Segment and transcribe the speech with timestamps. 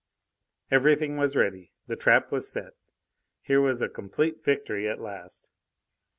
[0.71, 2.73] Everything was ready; the trap was set.
[3.43, 5.51] Here was a complete victory at last.